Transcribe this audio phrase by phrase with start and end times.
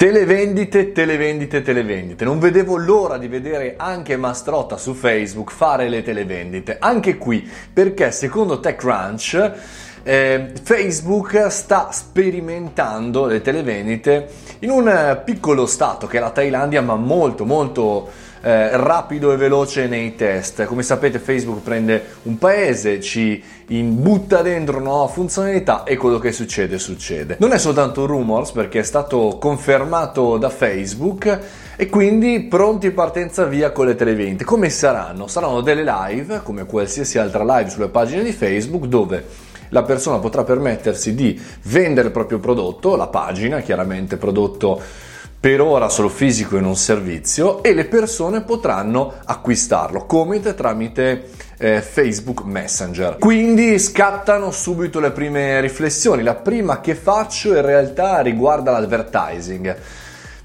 [0.00, 2.24] Televendite, televendite, televendite.
[2.24, 6.76] Non vedevo l'ora di vedere anche Mastrotta su Facebook fare le televendite.
[6.78, 9.52] Anche qui, perché secondo TechCrunch
[10.04, 14.28] eh, Facebook sta sperimentando le televendite
[14.60, 18.08] in un piccolo stato che è la Thailandia, ma molto molto
[18.40, 20.64] eh, rapido e veloce nei test.
[20.64, 26.78] Come sapete Facebook prende un paese, ci butta dentro nuova funzionalità e quello che succede
[26.78, 27.36] succede.
[27.38, 31.40] Non è soltanto rumors perché è stato confermato da Facebook
[31.76, 34.44] e quindi pronti partenza via con le televendite.
[34.44, 35.26] Come saranno?
[35.26, 40.44] Saranno delle live come qualsiasi altra live sulle pagine di Facebook dove la persona potrà
[40.44, 44.80] permettersi di vendere il proprio prodotto, la pagina, chiaramente prodotto
[45.40, 51.80] per ora solo fisico e non servizio e le persone potranno acquistarlo come tramite eh,
[51.80, 53.18] Facebook Messenger.
[53.18, 56.24] Quindi scattano subito le prime riflessioni.
[56.24, 59.76] La prima che faccio in realtà riguarda l'advertising.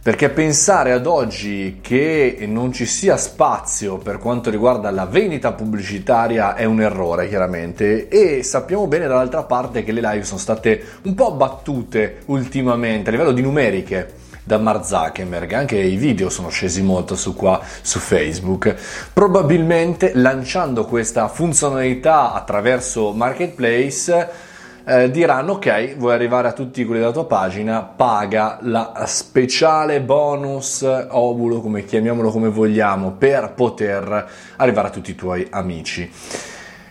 [0.04, 6.56] Perché pensare ad oggi che non ci sia spazio per quanto riguarda la vendita pubblicitaria
[6.56, 8.10] è un errore, chiaramente.
[8.10, 13.12] E sappiamo bene dall'altra parte che le live sono state un po' battute ultimamente a
[13.14, 18.00] livello di numeriche da Mark Zuckerberg, anche i video sono scesi molto su qua su
[18.00, 18.76] Facebook.
[19.14, 24.52] Probabilmente lanciando questa funzionalità attraverso Marketplace
[24.86, 30.86] eh, diranno ok, vuoi arrivare a tutti quelli della tua pagina, paga la speciale bonus
[31.10, 36.12] ovulo, come chiamiamolo come vogliamo, per poter arrivare a tutti i tuoi amici.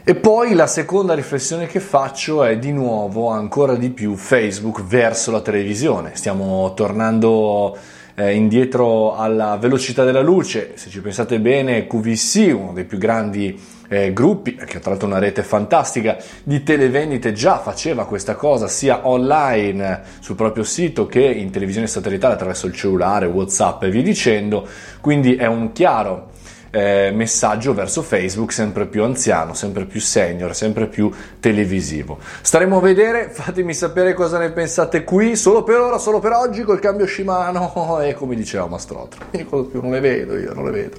[0.04, 5.30] E poi la seconda riflessione che faccio è di nuovo ancora di più Facebook verso
[5.30, 6.10] la televisione.
[6.14, 7.78] Stiamo tornando
[8.16, 10.72] eh, indietro alla velocità della luce.
[10.74, 13.56] Se ci pensate bene, QVC, uno dei più grandi
[13.88, 19.06] eh, gruppi, che tra l'altro una rete fantastica di televendite, già faceva questa cosa sia
[19.06, 24.66] online sul proprio sito che in televisione satellitare attraverso il cellulare, WhatsApp e via dicendo.
[25.00, 26.31] Quindi è un chiaro
[26.72, 32.18] eh, messaggio verso Facebook sempre più anziano, sempre più senior, sempre più televisivo.
[32.40, 36.62] Staremo a vedere, fatemi sapere cosa ne pensate qui, solo per ora, solo per oggi
[36.62, 40.96] col cambio Shimano e come diceva Mastrotro, io non le vedo, io non le vedo.